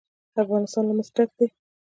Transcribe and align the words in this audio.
افغانستان 0.43 0.83
له 0.87 0.93
مس 0.97 1.09
ډک 1.15 1.29
دی. 1.37 1.47